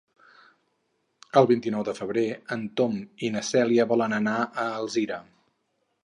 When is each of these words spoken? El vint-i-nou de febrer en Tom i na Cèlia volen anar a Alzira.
El 1.41 1.47
vint-i-nou 1.49 1.83
de 1.89 1.93
febrer 1.99 2.23
en 2.55 2.63
Tom 2.81 2.95
i 3.27 3.31
na 3.35 3.43
Cèlia 3.49 3.85
volen 3.91 4.17
anar 4.21 4.37
a 4.41 4.65
Alzira. 4.81 5.21